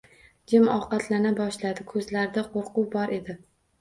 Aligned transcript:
Jim 0.53 0.63
ovqatlana 0.75 1.33
boshladi, 1.41 1.85
ko‘zlarida 1.93 2.47
qo‘rquv 2.57 2.89
bor 2.97 3.15
edi 3.19 3.37